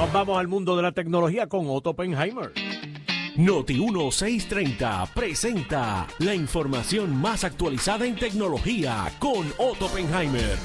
Nos 0.00 0.10
vamos 0.14 0.38
al 0.38 0.48
mundo 0.48 0.76
de 0.78 0.82
la 0.82 0.92
tecnología 0.92 1.46
con 1.46 1.66
Otto 1.68 1.90
Oppenheimer. 1.90 2.54
Noti 3.36 3.74
1630 3.74 5.04
presenta 5.14 6.06
la 6.20 6.34
información 6.34 7.14
más 7.14 7.44
actualizada 7.44 8.06
en 8.06 8.16
tecnología 8.16 9.12
con 9.18 9.52
Otto 9.58 9.84
Oppenheimer. 9.84 10.56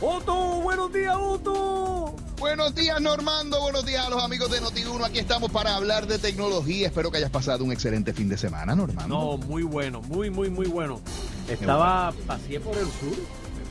Otto, 0.00 0.34
buenos 0.62 0.92
días, 0.92 1.14
Otto. 1.16 2.16
Buenos 2.40 2.74
días, 2.74 3.00
Normando. 3.00 3.60
Buenos 3.60 3.86
días 3.86 4.04
a 4.04 4.10
los 4.10 4.20
amigos 4.20 4.50
de 4.50 4.60
Noti1. 4.60 5.04
Aquí 5.06 5.20
estamos 5.20 5.52
para 5.52 5.76
hablar 5.76 6.08
de 6.08 6.18
tecnología. 6.18 6.88
Espero 6.88 7.12
que 7.12 7.18
hayas 7.18 7.30
pasado 7.30 7.62
un 7.62 7.70
excelente 7.70 8.12
fin 8.12 8.28
de 8.28 8.36
semana, 8.36 8.74
Normando. 8.74 9.16
No, 9.16 9.36
muy 9.36 9.62
bueno, 9.62 10.02
muy, 10.02 10.28
muy, 10.28 10.50
muy 10.50 10.66
bueno. 10.66 11.00
Estaba, 11.48 12.12
pasé 12.26 12.58
por 12.58 12.76
el 12.76 12.86
sur. 12.86 13.16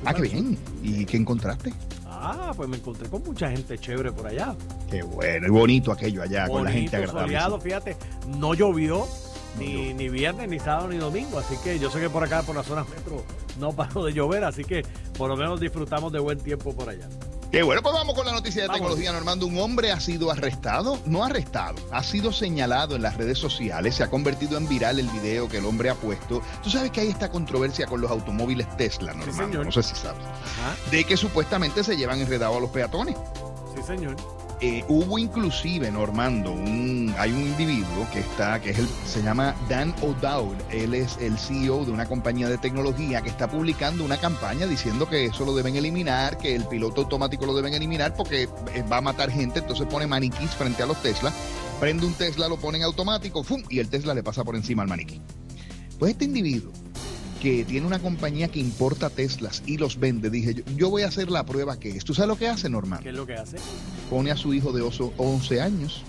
Ah, 0.05 0.13
qué 0.13 0.21
bien. 0.21 0.57
¿Y 0.81 1.05
qué 1.05 1.17
encontraste? 1.17 1.73
Ah, 2.21 2.53
pues 2.55 2.69
me 2.69 2.77
encontré 2.77 3.09
con 3.09 3.23
mucha 3.23 3.49
gente 3.49 3.77
chévere 3.77 4.11
por 4.11 4.27
allá. 4.27 4.55
Qué 4.89 5.01
bueno 5.01 5.47
y 5.47 5.49
bonito 5.49 5.91
aquello 5.91 6.21
allá, 6.21 6.47
con 6.47 6.63
la 6.63 6.71
gente 6.71 6.95
agradable. 6.95 7.21
soleado, 7.23 7.59
fíjate, 7.59 7.97
no 8.37 8.53
llovió. 8.53 9.07
Ni, 9.59 9.93
ni, 9.93 10.07
viernes, 10.07 10.47
ni 10.47 10.59
sábado, 10.59 10.87
ni 10.87 10.97
domingo. 10.97 11.37
Así 11.37 11.57
que 11.61 11.77
yo 11.77 11.89
sé 11.89 11.99
que 11.99 12.09
por 12.09 12.23
acá, 12.23 12.41
por 12.41 12.55
las 12.55 12.65
zonas 12.65 12.87
metro, 12.87 13.21
no 13.59 13.73
paró 13.75 14.05
de 14.05 14.13
llover. 14.13 14.43
Así 14.45 14.63
que 14.63 14.85
por 15.17 15.29
lo 15.29 15.35
menos 15.35 15.59
disfrutamos 15.59 16.13
de 16.13 16.19
buen 16.19 16.39
tiempo 16.39 16.73
por 16.73 16.87
allá. 16.87 17.09
Qué 17.51 17.63
bueno, 17.63 17.81
pues 17.81 17.93
vamos 17.93 18.15
con 18.15 18.25
la 18.25 18.31
noticia 18.31 18.63
de 18.63 18.69
tecnología, 18.69 19.11
Normando. 19.11 19.45
Un 19.45 19.57
hombre 19.57 19.91
ha 19.91 19.99
sido 19.99 20.31
arrestado, 20.31 20.97
no 21.05 21.25
arrestado, 21.25 21.75
ha 21.91 22.01
sido 22.01 22.31
señalado 22.31 22.95
en 22.95 23.01
las 23.01 23.17
redes 23.17 23.39
sociales, 23.39 23.95
se 23.95 24.03
ha 24.03 24.09
convertido 24.09 24.57
en 24.57 24.69
viral 24.69 24.99
el 24.99 25.09
video 25.09 25.49
que 25.49 25.57
el 25.57 25.65
hombre 25.65 25.89
ha 25.89 25.95
puesto. 25.95 26.41
Tú 26.63 26.69
sabes 26.69 26.91
que 26.91 27.01
hay 27.01 27.09
esta 27.09 27.29
controversia 27.29 27.87
con 27.87 27.99
los 27.99 28.09
automóviles 28.09 28.77
Tesla, 28.77 29.13
Normando, 29.13 29.65
no 29.65 29.71
sé 29.71 29.83
si 29.83 29.95
sabes, 29.95 30.23
de 30.91 31.03
que 31.03 31.17
supuestamente 31.17 31.83
se 31.83 31.97
llevan 31.97 32.21
enredados 32.21 32.55
a 32.55 32.59
los 32.61 32.69
peatones. 32.69 33.17
Sí, 33.75 33.83
señor. 33.83 34.15
Eh, 34.63 34.85
hubo 34.87 35.17
inclusive, 35.17 35.89
Normando, 35.89 36.51
un, 36.51 37.11
hay 37.17 37.31
un 37.31 37.41
individuo 37.41 38.07
que 38.13 38.19
está, 38.19 38.61
que 38.61 38.69
es 38.69 38.77
el, 38.77 38.87
se 39.07 39.23
llama 39.23 39.55
Dan 39.67 39.91
O'Dowd, 40.03 40.55
él 40.69 40.93
es 40.93 41.17
el 41.17 41.35
CEO 41.39 41.83
de 41.83 41.91
una 41.91 42.05
compañía 42.05 42.47
de 42.47 42.59
tecnología 42.59 43.23
que 43.23 43.29
está 43.29 43.49
publicando 43.49 44.05
una 44.05 44.17
campaña 44.17 44.67
diciendo 44.67 45.09
que 45.09 45.25
eso 45.25 45.45
lo 45.45 45.55
deben 45.55 45.75
eliminar, 45.77 46.37
que 46.37 46.55
el 46.55 46.65
piloto 46.65 47.01
automático 47.01 47.47
lo 47.47 47.55
deben 47.55 47.73
eliminar 47.73 48.13
porque 48.15 48.43
eh, 48.43 48.83
va 48.83 48.97
a 48.97 49.01
matar 49.01 49.31
gente, 49.31 49.57
entonces 49.57 49.87
pone 49.87 50.05
maniquís 50.05 50.51
frente 50.51 50.83
a 50.83 50.85
los 50.85 51.01
Tesla, 51.01 51.33
prende 51.79 52.05
un 52.05 52.13
Tesla, 52.13 52.47
lo 52.47 52.57
pone 52.57 52.77
en 52.77 52.83
automático, 52.83 53.43
¡fum! 53.43 53.63
y 53.67 53.79
el 53.79 53.89
Tesla 53.89 54.13
le 54.13 54.21
pasa 54.21 54.43
por 54.43 54.55
encima 54.55 54.83
al 54.83 54.89
maniquí. 54.89 55.19
Pues 55.97 56.11
este 56.11 56.25
individuo 56.25 56.71
que 57.41 57.65
tiene 57.65 57.87
una 57.87 57.99
compañía 57.99 58.49
que 58.49 58.59
importa 58.59 59.09
Teslas 59.09 59.63
y 59.65 59.77
los 59.77 59.99
vende, 59.99 60.29
dije, 60.29 60.63
yo, 60.75 60.91
voy 60.91 61.01
a 61.01 61.07
hacer 61.07 61.31
la 61.31 61.43
prueba 61.43 61.79
que 61.79 61.89
es. 61.89 62.05
¿Tú 62.05 62.13
sabes 62.13 62.29
lo 62.29 62.37
que 62.37 62.47
hace, 62.47 62.69
Norman? 62.69 63.01
¿Qué 63.01 63.09
es 63.09 63.15
lo 63.15 63.25
que 63.25 63.33
hace? 63.33 63.57
Pone 64.09 64.29
a 64.29 64.37
su 64.37 64.53
hijo 64.53 64.71
de 64.71 64.81
oso 64.81 65.11
11 65.17 65.59
años 65.59 66.03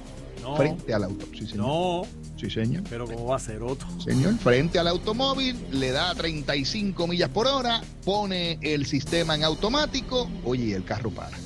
frente 0.57 0.93
al 0.93 1.05
auto. 1.05 1.27
Sí, 1.33 1.47
señor. 1.47 1.67
No. 1.67 2.03
Sí, 2.37 2.51
señor. 2.51 2.83
Pero 2.91 3.07
¿cómo 3.07 3.27
va 3.27 3.37
a 3.37 3.39
ser 3.39 3.63
otro? 3.63 3.89
Señor, 4.01 4.35
frente 4.39 4.79
al 4.79 4.89
automóvil, 4.89 5.57
le 5.71 5.93
da 5.93 6.15
35 6.15 7.07
millas 7.07 7.31
por 7.31 7.47
hora, 7.47 7.83
pone 8.05 8.59
el 8.61 8.85
sistema 8.85 9.35
en 9.35 9.45
automático, 9.45 10.29
oye, 10.45 10.75
el 10.75 10.85
carro 10.85 11.11
para 11.11 11.37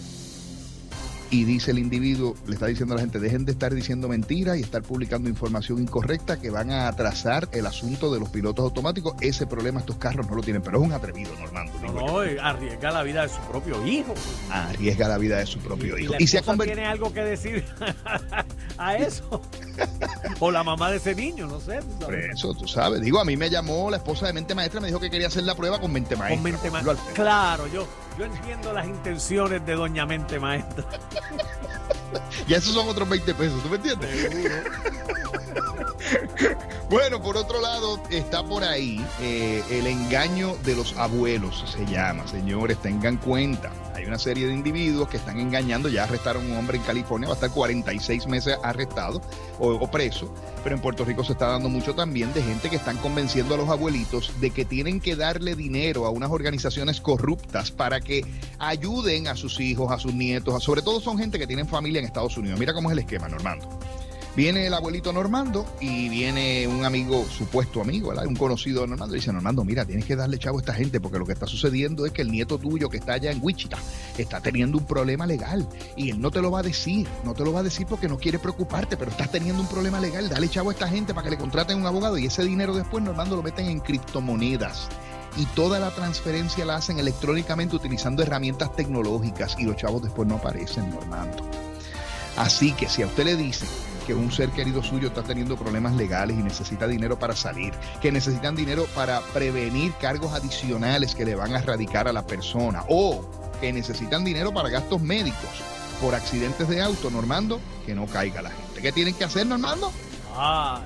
y 1.30 1.44
dice 1.44 1.72
el 1.72 1.78
individuo, 1.78 2.34
le 2.46 2.54
está 2.54 2.66
diciendo 2.66 2.94
a 2.94 2.96
la 2.96 3.02
gente, 3.02 3.18
dejen 3.18 3.44
de 3.44 3.52
estar 3.52 3.74
diciendo 3.74 4.08
mentiras 4.08 4.58
y 4.58 4.60
estar 4.60 4.82
publicando 4.82 5.28
información 5.28 5.80
incorrecta 5.80 6.40
que 6.40 6.50
van 6.50 6.70
a 6.70 6.88
atrasar 6.88 7.48
el 7.52 7.66
asunto 7.66 8.12
de 8.12 8.20
los 8.20 8.28
pilotos 8.28 8.64
automáticos. 8.64 9.14
Ese 9.20 9.46
problema 9.46 9.80
estos 9.80 9.96
carros 9.96 10.28
no 10.28 10.36
lo 10.36 10.42
tienen, 10.42 10.62
pero 10.62 10.78
es 10.78 10.84
un 10.84 10.92
atrevido, 10.92 11.30
Normando. 11.38 11.72
No, 11.82 11.92
no, 11.92 12.18
arriesga 12.42 12.90
la 12.90 13.02
vida 13.02 13.22
de 13.22 13.28
su 13.28 13.40
propio 13.50 13.86
hijo. 13.86 14.14
Arriesga 14.50 15.08
la 15.08 15.18
vida 15.18 15.38
de 15.38 15.46
su 15.46 15.58
propio 15.58 15.98
hijo. 15.98 16.14
¿Y, 16.18 16.26
si 16.26 16.38
tiene 16.40 16.86
algo 16.86 17.12
que 17.12 17.22
decir 17.22 17.64
a 18.78 18.96
eso? 18.96 19.40
o 20.40 20.50
la 20.50 20.62
mamá 20.62 20.90
de 20.90 20.96
ese 20.98 21.14
niño, 21.14 21.46
no 21.46 21.60
sé. 21.60 21.80
Por 22.00 22.14
eso, 22.14 22.54
tú 22.54 22.66
sabes. 22.66 23.00
Digo, 23.00 23.20
a 23.20 23.24
mí 23.24 23.36
me 23.36 23.50
llamó 23.50 23.90
la 23.90 23.98
esposa 23.98 24.26
de 24.26 24.32
mente 24.32 24.54
maestra, 24.54 24.80
me 24.80 24.88
dijo 24.88 25.00
que 25.00 25.10
quería 25.10 25.28
hacer 25.28 25.44
la 25.44 25.54
prueba 25.54 25.80
con 25.80 25.92
mente 25.92 26.16
maestra. 26.16 26.36
Con 26.36 26.42
mente 26.42 26.70
maestra. 26.70 27.14
Claro, 27.14 27.66
yo 27.68 27.86
yo 28.18 28.24
entiendo 28.24 28.72
las 28.72 28.86
intenciones 28.86 29.64
de 29.66 29.74
Doña 29.74 30.06
Mente 30.06 30.40
Maestra. 30.40 30.84
y 32.48 32.54
esos 32.54 32.72
son 32.72 32.88
otros 32.88 33.08
20 33.08 33.34
pesos, 33.34 33.62
¿tú 33.62 33.68
me 33.68 33.76
entiendes? 33.76 34.10
bueno, 36.90 37.22
por 37.22 37.36
otro 37.36 37.60
lado, 37.60 38.00
está 38.10 38.44
por 38.44 38.64
ahí 38.64 39.04
eh, 39.20 39.62
el 39.70 39.86
engaño 39.86 40.56
de 40.64 40.76
los 40.76 40.96
abuelos, 40.96 41.64
se 41.66 41.84
llama. 41.86 42.26
Señores, 42.26 42.80
tengan 42.80 43.16
cuenta. 43.16 43.70
Hay 43.94 44.04
una 44.04 44.18
serie 44.18 44.46
de 44.46 44.54
individuos 44.54 45.08
que 45.08 45.16
están 45.16 45.40
engañando. 45.40 45.88
Ya 45.88 46.04
arrestaron 46.04 46.44
a 46.44 46.48
un 46.52 46.56
hombre 46.58 46.76
en 46.76 46.84
California, 46.84 47.28
va 47.28 47.34
a 47.34 47.36
estar 47.36 47.50
46 47.50 48.26
meses 48.26 48.58
arrestado 48.62 49.20
o, 49.58 49.90
preso. 49.90 50.32
Pero 50.62 50.76
en 50.76 50.82
Puerto 50.82 51.04
Rico 51.04 51.24
se 51.24 51.32
está 51.32 51.46
dando 51.46 51.68
mucho 51.68 51.94
también 51.94 52.32
de 52.34 52.42
gente 52.42 52.68
que 52.68 52.76
están 52.76 52.98
convenciendo 52.98 53.54
a 53.54 53.56
los 53.56 53.68
abuelitos 53.68 54.32
de 54.40 54.50
que 54.50 54.64
tienen 54.64 55.00
que 55.00 55.16
darle 55.16 55.54
dinero 55.54 56.06
a 56.06 56.10
unas 56.10 56.30
organizaciones 56.30 57.00
corruptas 57.00 57.70
para 57.70 58.00
que 58.00 58.24
ayuden 58.58 59.28
a 59.28 59.36
sus 59.36 59.60
hijos, 59.60 59.90
a 59.90 59.98
sus 59.98 60.12
nietos. 60.12 60.62
sobre 60.62 60.82
todo 60.82 61.00
son 61.00 61.18
gente 61.18 61.38
que 61.38 61.46
tienen 61.46 61.66
familia 61.66 62.00
en 62.00 62.04
Estados 62.04 62.36
Unidos. 62.36 62.58
Mira 62.58 62.74
cómo 62.74 62.90
es 62.90 62.92
el 62.92 62.98
esquema, 63.00 63.28
Normando. 63.28 63.78
Viene 64.36 64.66
el 64.66 64.74
abuelito 64.74 65.14
Normando 65.14 65.64
y 65.80 66.10
viene 66.10 66.68
un 66.68 66.84
amigo, 66.84 67.24
supuesto 67.24 67.80
amigo, 67.80 68.12
un 68.26 68.36
conocido 68.36 68.82
de 68.82 68.88
Normando, 68.88 69.16
y 69.16 69.20
dice, 69.20 69.32
Normando, 69.32 69.64
mira, 69.64 69.86
tienes 69.86 70.04
que 70.04 70.14
darle 70.14 70.38
chavo 70.38 70.58
a 70.58 70.60
esta 70.60 70.74
gente 70.74 71.00
porque 71.00 71.18
lo 71.18 71.24
que 71.24 71.32
está 71.32 71.46
sucediendo 71.46 72.04
es 72.04 72.12
que 72.12 72.20
el 72.20 72.30
nieto 72.30 72.58
tuyo 72.58 72.90
que 72.90 72.98
está 72.98 73.14
allá 73.14 73.30
en 73.30 73.38
Wichita 73.42 73.78
está 74.18 74.42
teniendo 74.42 74.76
un 74.76 74.84
problema 74.84 75.26
legal 75.26 75.66
y 75.96 76.10
él 76.10 76.20
no 76.20 76.30
te 76.30 76.42
lo 76.42 76.50
va 76.50 76.58
a 76.58 76.62
decir, 76.62 77.08
no 77.24 77.32
te 77.32 77.44
lo 77.44 77.52
va 77.54 77.60
a 77.60 77.62
decir 77.62 77.86
porque 77.86 78.08
no 78.08 78.18
quiere 78.18 78.38
preocuparte, 78.38 78.98
pero 78.98 79.10
estás 79.10 79.32
teniendo 79.32 79.62
un 79.62 79.68
problema 79.68 80.00
legal, 80.00 80.28
dale 80.28 80.50
chavo 80.50 80.68
a 80.68 80.74
esta 80.74 80.86
gente 80.86 81.14
para 81.14 81.24
que 81.24 81.30
le 81.30 81.38
contraten 81.38 81.78
un 81.78 81.86
abogado 81.86 82.18
y 82.18 82.26
ese 82.26 82.44
dinero 82.44 82.74
después 82.74 83.02
Normando 83.02 83.36
lo 83.36 83.42
meten 83.42 83.70
en 83.70 83.80
criptomonedas 83.80 84.88
y 85.38 85.46
toda 85.46 85.78
la 85.78 85.94
transferencia 85.94 86.66
la 86.66 86.76
hacen 86.76 86.98
electrónicamente 86.98 87.74
utilizando 87.74 88.22
herramientas 88.22 88.76
tecnológicas 88.76 89.56
y 89.58 89.64
los 89.64 89.76
chavos 89.76 90.02
después 90.02 90.28
no 90.28 90.34
aparecen, 90.34 90.90
Normando. 90.90 91.42
Así 92.36 92.72
que 92.72 92.86
si 92.86 93.00
a 93.00 93.06
usted 93.06 93.24
le 93.24 93.36
dicen 93.36 93.66
que 94.06 94.14
un 94.14 94.30
ser 94.30 94.50
querido 94.50 94.82
suyo 94.82 95.08
está 95.08 95.22
teniendo 95.22 95.56
problemas 95.56 95.94
legales 95.94 96.38
y 96.38 96.42
necesita 96.42 96.86
dinero 96.86 97.18
para 97.18 97.34
salir, 97.34 97.74
que 98.00 98.12
necesitan 98.12 98.54
dinero 98.54 98.86
para 98.94 99.20
prevenir 99.20 99.92
cargos 100.00 100.32
adicionales 100.32 101.14
que 101.14 101.24
le 101.24 101.34
van 101.34 101.54
a 101.54 101.58
erradicar 101.58 102.06
a 102.06 102.12
la 102.12 102.26
persona 102.26 102.84
o 102.88 103.28
que 103.60 103.72
necesitan 103.72 104.24
dinero 104.24 104.52
para 104.52 104.68
gastos 104.68 105.02
médicos 105.02 105.50
por 106.00 106.14
accidentes 106.14 106.68
de 106.68 106.82
auto, 106.82 107.10
Normando, 107.10 107.60
que 107.84 107.94
no 107.94 108.06
caiga 108.06 108.42
la 108.42 108.50
gente. 108.50 108.80
¿Qué 108.80 108.92
tienen 108.92 109.14
que 109.14 109.24
hacer, 109.24 109.46
Normando? 109.46 109.90
Ah, 110.34 110.82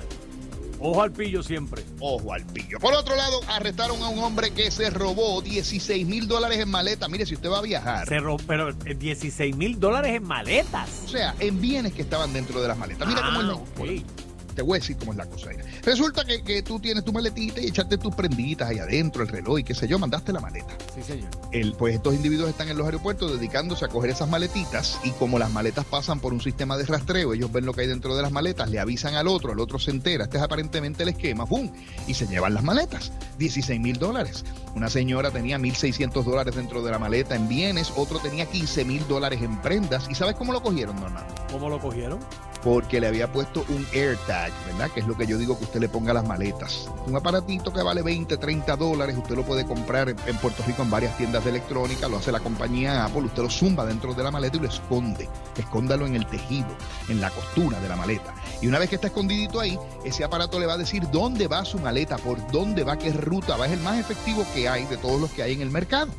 Ojo 0.83 1.03
al 1.03 1.11
pillo 1.11 1.43
siempre. 1.43 1.83
Ojo 1.99 2.33
al 2.33 2.43
pillo. 2.43 2.79
Por 2.79 2.95
otro 2.95 3.15
lado, 3.15 3.39
arrestaron 3.47 4.01
a 4.01 4.09
un 4.09 4.17
hombre 4.19 4.49
que 4.51 4.71
se 4.71 4.89
robó 4.89 5.41
16 5.41 6.07
mil 6.07 6.27
dólares 6.27 6.57
en 6.57 6.69
maletas. 6.69 7.07
Mire, 7.07 7.27
si 7.27 7.35
usted 7.35 7.49
va 7.49 7.59
a 7.59 7.61
viajar. 7.61 8.07
Se 8.07 8.19
robó, 8.19 8.37
pero 8.47 8.73
16 8.73 9.53
eh, 9.53 9.55
mil 9.55 9.79
dólares 9.79 10.15
en 10.15 10.23
maletas. 10.23 11.03
O 11.05 11.07
sea, 11.07 11.35
en 11.39 11.61
bienes 11.61 11.93
que 11.93 12.01
estaban 12.01 12.33
dentro 12.33 12.59
de 12.61 12.67
las 12.67 12.77
maletas. 12.77 13.07
Mira 13.07 13.21
cómo 13.21 13.41
es. 13.85 14.03
Ah, 14.03 14.20
te 14.51 14.61
voy 14.61 14.77
a 14.77 14.79
decir 14.79 14.97
cómo 14.97 15.11
es 15.11 15.17
la 15.17 15.25
cosa. 15.25 15.49
Resulta 15.83 16.23
que, 16.25 16.61
tú 16.63 16.79
tienes 16.79 17.03
tu 17.03 17.11
maletita 17.11 17.61
y 17.61 17.67
echaste 17.67 17.97
tus 17.97 18.13
prenditas 18.13 18.69
ahí 18.69 18.79
adentro, 18.79 19.23
el 19.23 19.29
reloj 19.29 19.59
y 19.59 19.63
qué 19.63 19.73
sé 19.73 19.87
yo, 19.87 19.97
mandaste 19.99 20.31
la 20.33 20.39
maleta. 20.39 20.75
Sí, 20.95 21.01
señor. 21.01 21.29
El, 21.51 21.73
pues 21.73 21.95
estos 21.95 22.13
individuos 22.13 22.49
están 22.49 22.69
en 22.69 22.77
los 22.77 22.85
aeropuertos 22.85 23.31
dedicándose 23.31 23.85
a 23.85 23.87
coger 23.87 24.11
esas 24.11 24.29
maletitas 24.29 24.99
y 25.03 25.11
como 25.11 25.39
las 25.39 25.51
maletas 25.51 25.85
pasan 25.85 26.19
por 26.19 26.33
un 26.33 26.41
sistema 26.41 26.77
de 26.77 26.85
rastreo, 26.85 27.33
ellos 27.33 27.51
ven 27.51 27.65
lo 27.65 27.73
que 27.73 27.81
hay 27.81 27.87
dentro 27.87 28.15
de 28.15 28.21
las 28.21 28.31
maletas, 28.31 28.69
le 28.69 28.79
avisan 28.79 29.15
al 29.15 29.27
otro, 29.27 29.53
el 29.53 29.59
otro 29.59 29.79
se 29.79 29.91
entera, 29.91 30.25
este 30.25 30.37
es 30.37 30.43
aparentemente 30.43 31.03
el 31.03 31.09
esquema, 31.09 31.45
¡pum! 31.45 31.71
Y 32.07 32.13
se 32.13 32.27
llevan 32.27 32.53
las 32.53 32.63
maletas. 32.63 33.11
16 33.37 33.79
mil 33.79 33.97
dólares. 33.97 34.43
Una 34.75 34.89
señora 34.89 35.31
tenía 35.31 35.57
1.600 35.57 36.23
dólares 36.23 36.55
dentro 36.55 36.81
de 36.81 36.91
la 36.91 36.99
maleta 36.99 37.35
en 37.35 37.47
bienes, 37.47 37.91
otro 37.95 38.19
tenía 38.19 38.45
15 38.45 38.85
mil 38.85 39.07
dólares 39.07 39.41
en 39.41 39.61
prendas. 39.61 40.07
¿Y 40.09 40.15
sabes 40.15 40.35
cómo 40.35 40.53
lo 40.53 40.61
cogieron, 40.61 40.95
Normando? 40.95 41.33
¿Cómo 41.51 41.69
lo 41.69 41.79
cogieron? 41.79 42.19
porque 42.63 42.99
le 42.99 43.07
había 43.07 43.31
puesto 43.31 43.65
un 43.69 43.85
AirTag, 43.93 44.51
¿verdad? 44.65 44.91
Que 44.91 44.99
es 44.99 45.07
lo 45.07 45.17
que 45.17 45.25
yo 45.25 45.37
digo 45.37 45.57
que 45.57 45.65
usted 45.65 45.79
le 45.79 45.89
ponga 45.89 46.11
a 46.11 46.13
las 46.13 46.27
maletas. 46.27 46.89
Un 47.07 47.15
aparatito 47.15 47.73
que 47.73 47.81
vale 47.81 48.01
20, 48.01 48.37
30 48.37 48.75
dólares, 48.75 49.17
usted 49.17 49.35
lo 49.35 49.43
puede 49.43 49.65
comprar 49.65 50.09
en, 50.09 50.37
Puerto 50.37 50.63
Rico 50.65 50.83
en 50.83 50.89
varias 50.89 51.17
tiendas 51.17 51.43
de 51.43 51.51
electrónica, 51.51 52.07
lo 52.07 52.17
hace 52.17 52.31
la 52.31 52.39
compañía 52.39 53.05
Apple, 53.05 53.23
usted 53.23 53.43
lo 53.43 53.49
zumba 53.49 53.85
dentro 53.85 54.13
de 54.13 54.23
la 54.23 54.31
maleta 54.31 54.57
y 54.57 54.61
lo 54.61 54.67
esconde. 54.67 55.27
Escóndalo 55.57 56.05
en 56.05 56.15
el 56.15 56.25
tejido, 56.25 56.69
en 57.09 57.21
la 57.21 57.29
costura 57.29 57.79
de 57.79 57.89
la 57.89 57.95
maleta. 57.95 58.33
Y 58.61 58.67
una 58.67 58.79
vez 58.79 58.89
que 58.89 58.95
está 58.95 59.07
escondidito 59.07 59.59
ahí, 59.59 59.77
ese 60.03 60.23
aparato 60.23 60.59
le 60.59 60.65
va 60.65 60.73
a 60.73 60.77
decir 60.77 61.09
dónde 61.11 61.47
va 61.47 61.65
su 61.65 61.79
maleta, 61.79 62.17
por 62.17 62.51
dónde 62.51 62.83
va, 62.83 62.97
qué 62.97 63.11
ruta 63.11 63.57
va. 63.57 63.65
Es 63.65 63.73
el 63.73 63.81
más 63.81 63.99
efectivo 63.99 64.45
que 64.53 64.60
hay 64.67 64.85
de 64.85 64.97
todos 64.97 65.19
los 65.19 65.31
que 65.31 65.43
hay 65.43 65.53
en 65.53 65.61
el 65.61 65.71
mercado. 65.71 66.11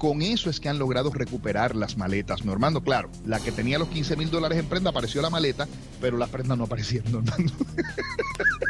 Con 0.00 0.22
eso 0.22 0.48
es 0.48 0.60
que 0.60 0.70
han 0.70 0.78
logrado 0.78 1.10
recuperar 1.10 1.76
las 1.76 1.98
maletas, 1.98 2.46
Normando. 2.46 2.82
Claro, 2.82 3.10
la 3.26 3.38
que 3.38 3.52
tenía 3.52 3.78
los 3.78 3.88
15 3.88 4.16
mil 4.16 4.30
dólares 4.30 4.56
en 4.56 4.64
prenda 4.64 4.88
apareció 4.88 5.20
la 5.20 5.28
maleta, 5.28 5.68
pero 6.00 6.16
las 6.16 6.30
prendas 6.30 6.56
no 6.56 6.66
Normando. 6.66 7.52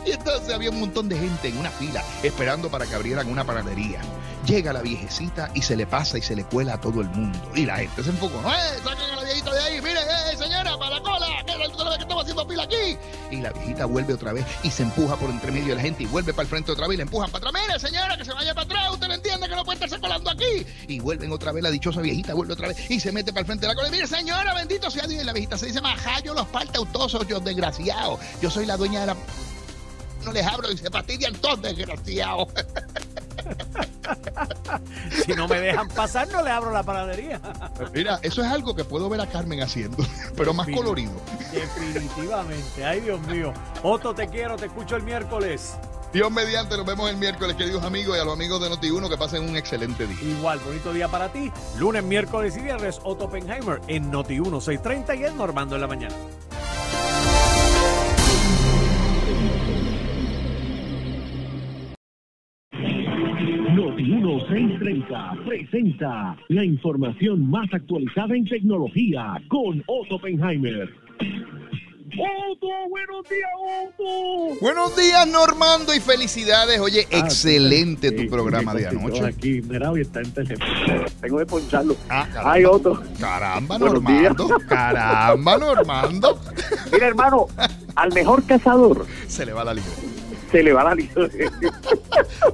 Y 0.06 0.12
entonces 0.12 0.54
había 0.54 0.70
un 0.70 0.80
montón 0.80 1.10
de 1.10 1.18
gente 1.18 1.48
en 1.50 1.58
una 1.58 1.70
fila 1.70 2.04
esperando 2.24 2.70
para 2.70 2.86
que 2.86 2.96
abrieran 2.96 3.30
una 3.30 3.44
panadería. 3.44 4.02
Llega 4.46 4.74
la 4.74 4.82
viejecita 4.82 5.52
y 5.54 5.62
se 5.62 5.76
le 5.76 5.86
pasa 5.86 6.18
y 6.18 6.22
se 6.22 6.36
le 6.36 6.44
cuela 6.44 6.76
a 6.76 6.82
todo 6.82 7.02
el 7.02 7.10
mundo. 7.10 7.40
Y 7.56 7.66
la 7.66 7.78
gente 7.78 8.04
se 8.04 8.10
enfocó. 8.10 8.40
¡Eh, 8.40 8.80
saquen 8.84 9.12
a 9.12 9.16
la 9.16 9.24
viejita 9.24 9.54
de 9.54 9.60
ahí! 9.62 9.82
¡Miren, 9.82 10.04
eh, 10.04 10.38
señora, 10.38 10.78
para 10.78 10.98
la 10.98 11.02
cola! 11.02 11.28
¿Qué 11.46 11.54
que 11.56 11.64
estamos 11.64 12.24
haciendo 12.24 12.48
fila 12.48 12.64
aquí? 12.64 12.98
Y 13.32 13.38
la 13.38 13.52
viejita 13.52 13.86
vuelve 13.86 14.14
otra 14.14 14.34
vez 14.34 14.46
y 14.64 14.72
se 14.72 14.84
empuja 14.84 15.16
por 15.16 15.30
entre 15.30 15.52
medio 15.52 15.70
de 15.70 15.76
la 15.76 15.82
gente 15.82 16.04
y 16.04 16.06
vuelve 16.06 16.34
para 16.34 16.44
el 16.44 16.50
frente 16.50 16.72
otra 16.72 16.88
vez 16.88 16.96
y 16.96 16.98
le 16.98 17.04
empujan 17.04 17.32
para 17.32 17.50
atrás. 17.50 17.64
¡Mire, 17.68 17.80
señora, 17.80 18.18
que 18.18 18.26
se 18.26 18.34
vaya 18.34 18.54
para 18.54 18.66
atrás! 18.66 18.94
¡Usted 18.94 19.08
no 19.08 19.14
entiende 19.14 19.48
que 19.48 19.56
no 19.56 19.64
puede 19.64 19.76
estarse 19.76 20.00
colando 20.00 20.30
aquí! 20.30 20.66
Y 20.88 21.00
vuelven 21.00 21.32
otra 21.32 21.52
vez, 21.52 21.64
la 21.64 21.72
dichosa 21.72 22.02
viejita 22.02 22.34
vuelve 22.34 22.54
otra 22.54 22.68
vez 22.68 22.90
y 22.90 23.00
se 23.00 23.12
mete 23.12 23.32
para 23.32 23.42
el 23.42 23.46
frente 23.46 23.66
de 23.66 23.68
la 23.70 23.76
cola. 23.76 23.90
Mire, 23.90 24.08
señora, 24.08 24.54
bendito 24.54 24.92
sea 24.92 25.08
Dios. 25.08 25.24
Y 25.24 25.26
la 25.26 25.34
viejita 25.34 25.58
se 25.58 25.68
dice, 25.68 25.82
majayo, 25.82 26.34
los 26.34 26.48
partautosos, 26.48 27.28
yo 27.28 27.40
desgraciado. 27.40 28.20
Yo 28.42 28.50
soy 28.50 28.66
la 28.66 28.78
dueña 28.78 29.02
de 29.02 29.08
la 29.08 29.18
no 30.26 30.32
les 30.32 30.46
abro 30.46 30.72
y 30.72 30.78
se 30.78 30.90
fastidian 30.90 31.34
todos 31.36 31.62
desgraciados. 31.62 32.48
si 35.26 35.34
no 35.34 35.48
me 35.48 35.60
dejan 35.60 35.88
pasar, 35.90 36.28
no 36.30 36.44
le 36.44 36.52
abro 36.52 36.72
la 36.72 36.84
panadería. 36.84 37.42
Mira, 37.94 38.20
eso 38.22 38.42
es 38.42 38.48
algo 38.48 38.76
que 38.76 38.84
puedo 38.84 39.10
ver 39.10 39.22
a 39.22 39.28
Carmen 39.28 39.62
haciendo, 39.62 40.06
pero 40.38 40.54
más 40.54 40.68
colorido. 40.68 41.14
Definitivamente. 41.52 42.86
Ay, 42.86 43.02
Dios 43.02 43.20
mío. 43.28 43.54
Otto, 43.84 44.14
te 44.14 44.28
quiero, 44.28 44.56
te 44.56 44.66
escucho 44.68 44.96
el 44.96 45.04
miércoles. 45.04 45.78
Dios 46.14 46.30
mediante, 46.30 46.76
nos 46.76 46.86
vemos 46.86 47.10
el 47.10 47.16
miércoles, 47.16 47.56
queridos 47.56 47.84
amigos, 47.84 48.18
y 48.18 48.20
a 48.20 48.26
los 48.26 48.34
amigos 48.34 48.62
de 48.62 48.70
Noti1 48.70 49.10
que 49.10 49.18
pasen 49.18 49.50
un 49.50 49.56
excelente 49.56 50.06
día. 50.06 50.18
Igual, 50.22 50.60
bonito 50.60 50.92
día 50.92 51.08
para 51.08 51.32
ti. 51.32 51.50
Lunes, 51.80 52.04
miércoles 52.04 52.58
y 52.58 52.62
viernes, 52.62 53.00
Otto 53.04 53.26
Oppenheimer 53.26 53.80
en 53.88 54.12
Noti1 54.12 54.60
630 54.60 55.16
y 55.16 55.24
en 55.24 55.38
Normando 55.38 55.76
en 55.76 55.82
la 55.82 55.88
mañana. 55.88 56.16
Noti 63.74 64.04
1630 64.04 65.34
presenta 65.46 66.36
la 66.50 66.66
información 66.66 67.50
más 67.50 67.74
actualizada 67.74 68.36
en 68.36 68.44
tecnología 68.44 69.42
con 69.48 69.82
Otto 69.88 70.16
Oppenheimer. 70.16 70.90
Otto, 72.20 72.68
buenos 72.90 73.30
días, 73.30 73.50
Otto. 73.88 74.60
Buenos 74.62 74.96
días, 74.98 75.28
Normando, 75.28 75.94
y 75.94 76.00
felicidades. 76.00 76.80
Oye, 76.80 77.08
ah, 77.12 77.18
excelente 77.20 78.12
tu 78.12 78.30
programa 78.30 78.74
de 78.74 78.88
anoche. 78.88 79.26
Aquí, 79.26 79.62
mira, 79.62 79.92
hoy 79.92 80.02
está 80.02 80.20
en 80.20 80.32
teléfono. 80.34 81.06
Tengo 81.22 81.38
que 81.38 81.46
poncharlo. 81.46 81.96
Ah, 82.10 82.28
Ay, 82.44 82.66
Otto. 82.66 83.02
Caramba, 83.20 83.78
Normando. 83.78 84.48
Caramba, 84.68 85.58
Normando. 85.58 86.40
Mira, 86.92 87.08
hermano, 87.08 87.48
al 87.96 88.12
mejor 88.14 88.44
cazador. 88.46 89.06
Se 89.28 89.46
le 89.46 89.54
va 89.54 89.64
la 89.64 89.74
libre 89.74 90.11
se 90.52 90.64
le 90.64 90.74
va 90.74 90.84
la 90.84 90.96
liebre. 90.96 91.50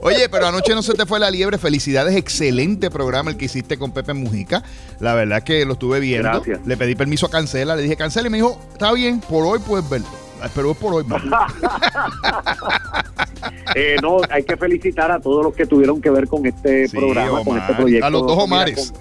Oye, 0.02 0.30
pero 0.30 0.48
anoche 0.48 0.76
no 0.76 0.82
se 0.82 0.94
te 0.94 1.06
fue 1.06 1.20
la 1.20 1.32
liebre. 1.32 1.58
Felicidades, 1.58 2.16
excelente 2.16 2.92
programa 2.92 3.32
el 3.32 3.38
que 3.38 3.46
hiciste 3.46 3.78
con 3.78 3.92
Pepe 3.92 4.14
Mujica. 4.14 4.64
La 5.00 5.16
verdad 5.16 5.40
es 5.40 5.44
que 5.44 5.66
lo 5.66 5.74
estuve 5.74 6.00
viendo. 6.00 6.30
Gracias. 6.30 6.66
Le 6.66 6.78
pedí 6.78 6.96
permiso 6.96 7.26
a 7.26 7.30
Cancela, 7.30 7.76
le 7.76 7.82
dije 7.82 7.96
Cancela 7.96 8.28
y 8.28 8.32
me 8.32 8.38
dijo, 8.38 8.60
está 8.72 8.92
bien, 8.94 9.20
por 9.22 9.46
hoy 9.46 9.60
puedes 9.60 9.90
verlo. 9.90 10.08
Pero 10.54 10.72
es 10.72 10.78
por 10.78 10.94
hoy, 10.94 11.04
eh, 13.76 13.96
no, 14.04 14.18
hay 14.30 14.44
que 14.44 14.56
felicitar 14.56 15.12
a 15.12 15.20
todos 15.20 15.44
los 15.44 15.56
que 15.56 15.66
tuvieron 15.66 16.00
que 16.00 16.12
ver 16.12 16.28
con 16.28 16.46
este 16.46 16.88
programa, 16.90 17.44
con 17.44 17.58
este 17.58 17.74
proyecto. 17.74 18.06
A 18.06 18.10
los 18.12 18.22
dos 18.22 18.38
Omares. 18.38 18.94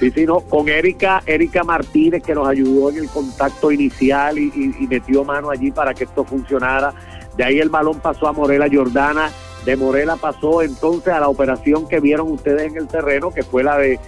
sí, 0.00 0.10
sí, 0.10 0.24
no, 0.24 0.40
con 0.40 0.70
Erika, 0.70 1.22
Erika 1.26 1.62
Martínez, 1.62 2.22
que 2.22 2.34
nos 2.34 2.48
ayudó 2.48 2.88
en 2.88 2.96
el 2.96 3.08
contacto 3.08 3.70
inicial 3.70 4.38
y, 4.38 4.50
y 4.54 4.86
metió 4.86 5.24
mano 5.24 5.50
allí 5.50 5.70
para 5.70 5.92
que 5.92 6.04
esto 6.04 6.24
funcionara 6.24 6.94
de 7.36 7.44
ahí 7.44 7.58
el 7.58 7.68
balón 7.68 8.00
pasó 8.00 8.28
a 8.28 8.32
Morela 8.32 8.66
Jordana, 8.70 9.30
de 9.64 9.76
Morela 9.76 10.16
pasó 10.16 10.62
entonces 10.62 11.12
a 11.12 11.20
la 11.20 11.28
operación 11.28 11.88
que 11.88 12.00
vieron 12.00 12.30
ustedes 12.30 12.70
en 12.70 12.76
el 12.76 12.86
terreno, 12.86 13.32
que 13.32 13.42
fue 13.42 13.64
la 13.64 13.76
de 13.78 13.98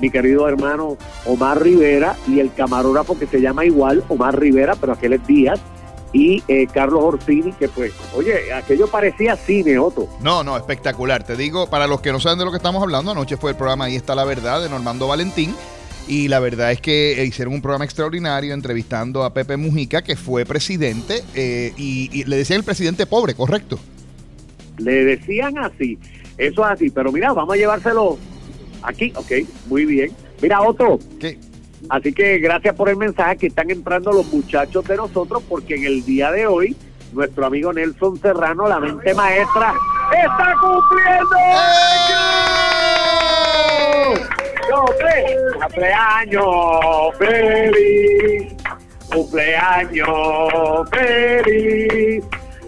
mi 0.00 0.10
querido 0.10 0.48
hermano 0.48 0.96
Omar 1.26 1.60
Rivera 1.60 2.16
y 2.28 2.38
el 2.40 2.52
camarógrafo 2.52 3.18
que 3.18 3.26
se 3.26 3.40
llama 3.40 3.64
igual, 3.64 4.04
Omar 4.08 4.38
Rivera, 4.38 4.76
pero 4.76 4.92
aquel 4.92 5.14
es 5.14 5.26
Díaz, 5.26 5.60
y 6.12 6.42
eh, 6.48 6.66
Carlos 6.72 7.02
Orsini, 7.04 7.52
que 7.52 7.68
fue, 7.68 7.92
oye, 8.16 8.52
aquello 8.52 8.86
parecía 8.86 9.36
cine, 9.36 9.78
Otto. 9.78 10.08
No, 10.20 10.42
no, 10.42 10.56
espectacular. 10.56 11.22
Te 11.22 11.36
digo, 11.36 11.68
para 11.68 11.86
los 11.86 12.00
que 12.00 12.12
no 12.12 12.20
saben 12.20 12.38
de 12.38 12.46
lo 12.46 12.50
que 12.50 12.56
estamos 12.56 12.82
hablando, 12.82 13.10
anoche 13.10 13.36
fue 13.36 13.50
el 13.50 13.56
programa 13.56 13.84
Ahí 13.84 13.96
está 13.96 14.14
la 14.14 14.24
verdad 14.24 14.62
de 14.62 14.70
Normando 14.70 15.06
Valentín 15.06 15.54
y 16.08 16.28
la 16.28 16.40
verdad 16.40 16.72
es 16.72 16.80
que 16.80 17.22
hicieron 17.24 17.54
un 17.54 17.60
programa 17.60 17.84
extraordinario 17.84 18.54
entrevistando 18.54 19.24
a 19.24 19.34
Pepe 19.34 19.56
Mujica, 19.56 20.02
que 20.02 20.16
fue 20.16 20.46
presidente, 20.46 21.22
eh, 21.34 21.72
y, 21.76 22.24
le 22.24 22.36
decían 22.36 22.60
el 22.60 22.64
presidente 22.64 23.06
pobre, 23.06 23.34
¿correcto? 23.34 23.78
Le 24.78 25.04
decían 25.04 25.58
así, 25.58 25.98
eso 26.38 26.64
es 26.64 26.70
así, 26.70 26.90
pero 26.90 27.12
mira, 27.12 27.32
vamos 27.32 27.54
a 27.54 27.58
llevárselo 27.58 28.18
aquí, 28.82 29.12
ok, 29.14 29.32
muy 29.66 29.84
bien. 29.84 30.10
Mira, 30.40 30.62
otro. 30.62 30.98
¿Qué? 31.20 31.38
Así 31.90 32.12
que 32.12 32.38
gracias 32.38 32.74
por 32.74 32.88
el 32.88 32.96
mensaje 32.96 33.36
que 33.36 33.46
están 33.48 33.70
entrando 33.70 34.12
los 34.12 34.26
muchachos 34.32 34.84
de 34.86 34.96
nosotros, 34.96 35.42
porque 35.48 35.74
en 35.76 35.84
el 35.84 36.04
día 36.04 36.32
de 36.32 36.46
hoy, 36.46 36.76
nuestro 37.12 37.46
amigo 37.46 37.72
Nelson 37.72 38.18
Serrano, 38.20 38.66
la 38.66 38.80
mente 38.80 39.14
maestra, 39.14 39.74
está 40.12 40.54
cumpliendo. 40.60 41.36
¡Eh! 44.68 45.36
cumpleaños 45.60 47.16
feliz. 47.18 48.54
Cumpleaños 49.12 50.90
feliz. 50.90 52.24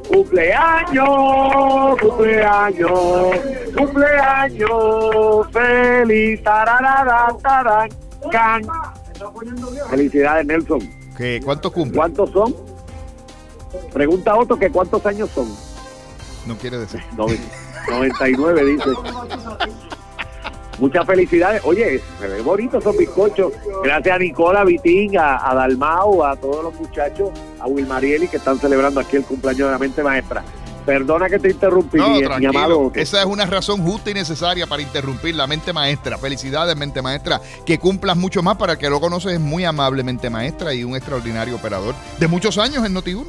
Cumpleaños, 0.09 2.01
cumpleaños, 2.01 3.37
cumpleaños 3.77 5.47
feliz. 5.53 6.43
Tararara, 6.43 7.29
taran, 7.43 7.89
can. 8.33 8.63
Felicidades, 9.89 10.47
Nelson. 10.47 10.81
¿Qué, 11.17 11.41
¿Cuánto 11.45 11.71
cumple? 11.73 11.97
¿Cuántos 11.97 12.31
son? 12.31 12.57
Pregunta 13.93 14.35
Otto 14.35 14.59
que 14.59 14.69
cuántos 14.71 15.05
años 15.07 15.31
son. 15.31 15.47
No 16.47 16.57
quiere 16.57 16.79
decir. 16.79 17.01
Noven- 17.17 17.39
99 17.89 18.65
dice. 18.65 18.91
Muchas 20.81 21.07
felicidades. 21.07 21.61
Oye, 21.65 22.01
se 22.19 22.27
ve 22.27 22.41
bonito 22.41 22.79
esos 22.79 22.97
bizcochos. 22.97 23.53
Gracias 23.85 24.17
a 24.17 24.19
Nicola, 24.19 24.65
Vitín, 24.65 25.17
a, 25.19 25.51
a 25.51 25.55
Dalmau, 25.55 26.25
a 26.25 26.37
todos 26.37 26.65
los 26.65 26.75
muchachos, 26.75 27.31
a 27.61 27.67
Wilmarieli 27.67 28.29
que 28.29 28.39
están 28.39 28.59
celebrando 28.59 28.99
aquí 28.99 29.17
el 29.17 29.25
cumpleaños 29.25 29.69
de 29.69 29.73
la 29.73 29.79
mente 29.79 30.03
maestra. 30.03 30.43
Perdona 30.87 31.29
que 31.29 31.39
te 31.39 31.51
interrumpí, 31.51 31.99
No, 31.99 32.09
mi, 32.39 32.47
amado. 32.47 32.91
Esa 32.95 33.21
es 33.21 33.27
una 33.27 33.45
razón 33.45 33.83
justa 33.83 34.11
y 34.11 34.15
necesaria 34.15 34.67
para 34.67 34.81
interrumpir 34.81 35.35
la 35.35 35.47
mente 35.47 35.75
maestra. 35.75 36.17
Felicidades, 36.17 36.75
mente 36.77 37.03
maestra. 37.03 37.41
Que 37.67 37.79
cumplas 37.79 38.17
mucho 38.17 38.43
más. 38.43 38.57
Para 38.57 38.73
el 38.73 38.79
que 38.79 38.89
lo 38.89 39.01
conoces, 39.01 39.35
es 39.35 39.41
muy 39.41 39.65
amable 39.65 40.03
mente 40.03 40.31
maestra 40.31 40.73
y 40.73 40.83
un 40.83 40.97
extraordinario 40.97 41.57
operador 41.57 41.95
de 42.19 42.27
muchos 42.27 42.57
años 42.57 42.85
en 42.87 42.95
Noti1. 42.95 43.27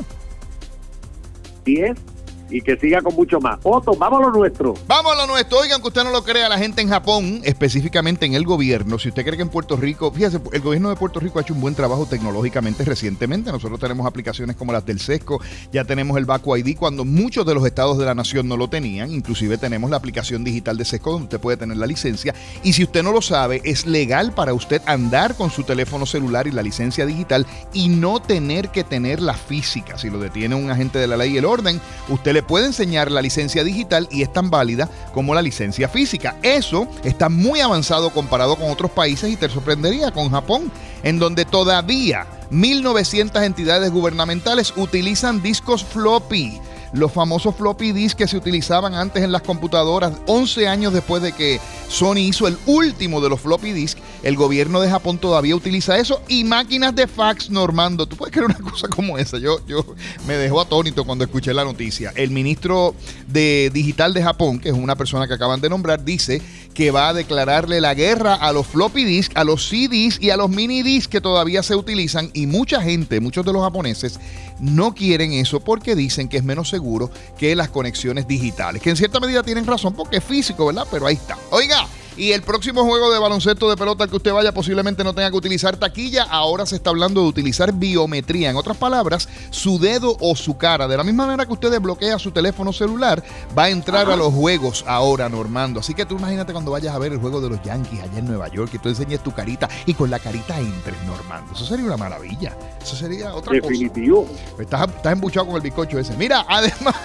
10 1.65 2.10
y 2.51 2.61
que 2.61 2.77
siga 2.77 3.01
con 3.01 3.15
mucho 3.15 3.39
más. 3.39 3.59
Otto, 3.63 3.93
vamos 3.95 4.19
a 4.21 4.23
lo 4.27 4.31
nuestro. 4.31 4.73
Vamos 4.87 5.13
a 5.13 5.15
lo 5.15 5.27
nuestro. 5.27 5.59
Oigan, 5.59 5.81
que 5.81 5.87
usted 5.87 6.03
no 6.03 6.11
lo 6.11 6.23
crea, 6.23 6.49
la 6.49 6.57
gente 6.57 6.81
en 6.81 6.89
Japón, 6.89 7.41
específicamente 7.43 8.25
en 8.25 8.33
el 8.33 8.43
gobierno, 8.43 8.99
si 8.99 9.09
usted 9.09 9.23
cree 9.23 9.37
que 9.37 9.43
en 9.43 9.49
Puerto 9.49 9.77
Rico, 9.77 10.11
fíjese, 10.11 10.39
el 10.51 10.61
gobierno 10.61 10.89
de 10.89 10.95
Puerto 10.95 11.19
Rico 11.19 11.39
ha 11.39 11.41
hecho 11.41 11.53
un 11.53 11.61
buen 11.61 11.75
trabajo 11.75 12.05
tecnológicamente 12.05 12.83
recientemente. 12.83 13.51
Nosotros 13.51 13.79
tenemos 13.79 14.05
aplicaciones 14.05 14.55
como 14.55 14.73
las 14.73 14.85
del 14.85 14.99
SESCO, 14.99 15.41
ya 15.71 15.85
tenemos 15.85 16.17
el 16.17 16.25
Baco 16.25 16.55
ID, 16.57 16.77
cuando 16.77 17.05
muchos 17.05 17.45
de 17.45 17.53
los 17.53 17.65
estados 17.65 17.97
de 17.97 18.05
la 18.05 18.15
nación 18.15 18.47
no 18.47 18.57
lo 18.57 18.69
tenían. 18.69 19.11
Inclusive 19.11 19.57
tenemos 19.57 19.89
la 19.89 19.97
aplicación 19.97 20.43
digital 20.43 20.77
de 20.77 20.85
SESCO, 20.85 21.11
donde 21.11 21.25
usted 21.25 21.39
puede 21.39 21.57
tener 21.57 21.77
la 21.77 21.87
licencia. 21.87 22.33
Y 22.63 22.73
si 22.73 22.83
usted 22.83 23.03
no 23.03 23.11
lo 23.11 23.21
sabe, 23.21 23.61
es 23.63 23.85
legal 23.85 24.33
para 24.33 24.53
usted 24.53 24.81
andar 24.85 25.35
con 25.35 25.49
su 25.49 25.63
teléfono 25.63 26.05
celular 26.05 26.47
y 26.47 26.51
la 26.51 26.61
licencia 26.61 27.05
digital 27.05 27.45
y 27.73 27.89
no 27.89 28.21
tener 28.21 28.69
que 28.69 28.83
tener 28.83 29.21
la 29.21 29.33
física. 29.33 29.97
Si 29.97 30.09
lo 30.09 30.19
detiene 30.19 30.55
un 30.55 30.69
agente 30.69 30.99
de 30.99 31.07
la 31.07 31.17
ley 31.17 31.33
y 31.33 31.37
el 31.37 31.45
orden, 31.45 31.79
usted 32.09 32.33
le 32.33 32.40
puede 32.41 32.67
enseñar 32.67 33.11
la 33.11 33.21
licencia 33.21 33.63
digital 33.63 34.07
y 34.11 34.21
es 34.21 34.31
tan 34.31 34.49
válida 34.49 34.89
como 35.13 35.33
la 35.33 35.41
licencia 35.41 35.87
física. 35.87 36.37
Eso 36.41 36.87
está 37.03 37.29
muy 37.29 37.59
avanzado 37.59 38.11
comparado 38.11 38.55
con 38.55 38.69
otros 38.69 38.91
países 38.91 39.31
y 39.31 39.35
te 39.35 39.49
sorprendería 39.49 40.11
con 40.11 40.29
Japón, 40.29 40.71
en 41.03 41.19
donde 41.19 41.45
todavía 41.45 42.25
1.900 42.51 43.43
entidades 43.43 43.91
gubernamentales 43.91 44.73
utilizan 44.75 45.41
discos 45.41 45.83
floppy. 45.83 46.59
Los 46.93 47.13
famosos 47.13 47.55
floppy 47.55 47.93
disks 47.93 48.15
que 48.17 48.27
se 48.27 48.35
utilizaban 48.35 48.95
antes 48.95 49.23
en 49.23 49.31
las 49.31 49.43
computadoras, 49.43 50.13
11 50.27 50.67
años 50.67 50.91
después 50.91 51.21
de 51.23 51.31
que 51.31 51.61
Sony 51.91 52.19
hizo 52.19 52.47
el 52.47 52.57
último 52.65 53.19
de 53.21 53.29
los 53.29 53.41
floppy 53.41 53.73
disk, 53.73 53.97
el 54.23 54.35
gobierno 54.35 54.79
de 54.79 54.89
Japón 54.89 55.17
todavía 55.17 55.55
utiliza 55.55 55.97
eso 55.97 56.21
y 56.27 56.43
máquinas 56.43 56.95
de 56.95 57.05
fax, 57.05 57.49
Normando. 57.49 58.05
¿Tú 58.05 58.15
puedes 58.15 58.31
creer 58.31 58.45
una 58.45 58.59
cosa 58.71 58.87
como 58.87 59.17
esa? 59.17 59.37
Yo, 59.37 59.65
yo 59.67 59.85
me 60.25 60.35
dejó 60.35 60.61
atónito 60.61 61.03
cuando 61.03 61.25
escuché 61.25 61.53
la 61.53 61.65
noticia. 61.65 62.13
El 62.15 62.31
ministro 62.31 62.95
de 63.27 63.69
Digital 63.73 64.13
de 64.13 64.23
Japón, 64.23 64.59
que 64.59 64.69
es 64.69 64.75
una 64.75 64.95
persona 64.95 65.27
que 65.27 65.33
acaban 65.33 65.59
de 65.59 65.69
nombrar, 65.69 66.03
dice 66.03 66.41
que 66.73 66.91
va 66.91 67.09
a 67.09 67.13
declararle 67.13 67.81
la 67.81 67.93
guerra 67.93 68.35
a 68.35 68.53
los 68.53 68.67
floppy 68.67 69.03
disk, 69.03 69.31
a 69.35 69.43
los 69.43 69.67
CDs 69.67 70.17
y 70.21 70.29
a 70.29 70.37
los 70.37 70.49
mini 70.49 70.83
disks 70.83 71.09
que 71.09 71.19
todavía 71.19 71.63
se 71.63 71.75
utilizan 71.75 72.31
y 72.33 72.47
mucha 72.47 72.81
gente, 72.81 73.19
muchos 73.19 73.45
de 73.45 73.51
los 73.51 73.61
japoneses 73.61 74.19
no 74.61 74.93
quieren 74.93 75.33
eso 75.33 75.59
porque 75.59 75.95
dicen 75.95 76.29
que 76.29 76.37
es 76.37 76.43
menos 76.43 76.69
seguro 76.69 77.11
que 77.37 77.55
las 77.55 77.69
conexiones 77.69 78.27
digitales, 78.27 78.81
que 78.81 78.91
en 78.91 78.95
cierta 78.95 79.19
medida 79.19 79.43
tienen 79.43 79.65
razón 79.65 79.93
porque 79.93 80.17
es 80.17 80.23
físico, 80.23 80.67
¿verdad? 80.67 80.87
Pero 80.89 81.07
ahí 81.07 81.15
está. 81.15 81.37
Oiga, 81.49 81.80
y 82.17 82.31
el 82.31 82.41
próximo 82.41 82.83
juego 82.83 83.11
de 83.11 83.19
baloncesto 83.19 83.69
de 83.69 83.77
pelota 83.77 84.03
al 84.03 84.09
que 84.09 84.17
usted 84.17 84.33
vaya 84.33 84.53
posiblemente 84.53 85.03
no 85.03 85.13
tenga 85.13 85.31
que 85.31 85.37
utilizar 85.37 85.77
taquilla. 85.77 86.23
Ahora 86.23 86.65
se 86.65 86.75
está 86.75 86.89
hablando 86.89 87.21
de 87.21 87.27
utilizar 87.27 87.73
biometría. 87.73 88.49
En 88.49 88.57
otras 88.57 88.77
palabras, 88.77 89.29
su 89.49 89.79
dedo 89.79 90.17
o 90.19 90.35
su 90.35 90.57
cara. 90.57 90.87
De 90.87 90.97
la 90.97 91.03
misma 91.03 91.25
manera 91.25 91.45
que 91.45 91.53
usted 91.53 91.71
desbloquea 91.71 92.19
su 92.19 92.31
teléfono 92.31 92.73
celular, 92.73 93.23
va 93.57 93.63
a 93.63 93.69
entrar 93.69 94.09
a 94.09 94.15
los 94.15 94.33
juegos 94.33 94.83
ahora, 94.87 95.29
Normando. 95.29 95.79
Así 95.79 95.93
que 95.93 96.05
tú 96.05 96.17
imagínate 96.17 96.51
cuando 96.51 96.71
vayas 96.71 96.93
a 96.93 96.99
ver 96.99 97.13
el 97.13 97.19
juego 97.19 97.39
de 97.41 97.49
los 97.49 97.61
Yankees 97.63 98.01
allá 98.01 98.19
en 98.19 98.25
Nueva 98.25 98.47
York 98.49 98.71
y 98.73 98.79
tú 98.79 98.89
enseñes 98.89 99.23
tu 99.23 99.31
carita 99.31 99.69
y 99.85 99.93
con 99.93 100.09
la 100.09 100.19
carita 100.19 100.59
entres, 100.59 101.01
Normando. 101.05 101.53
Eso 101.53 101.65
sería 101.65 101.85
una 101.85 101.97
maravilla. 101.97 102.57
Eso 102.81 102.95
sería 102.95 103.33
otra 103.33 103.59
cosa. 103.59 103.71
Definitivo. 103.71 104.27
Estás, 104.59 104.89
estás 104.89 105.13
embuchado 105.13 105.47
con 105.47 105.55
el 105.55 105.61
bizcocho 105.61 105.97
ese. 105.99 106.15
Mira, 106.17 106.45
además. 106.47 106.95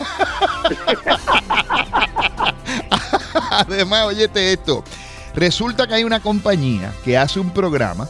además, 3.60 4.06
óyete 4.06 4.52
esto. 4.52 4.84
Resulta 5.34 5.86
que 5.86 5.94
hay 5.94 6.04
una 6.04 6.20
compañía 6.20 6.92
que 7.04 7.18
hace 7.18 7.40
un 7.40 7.50
programa 7.50 8.08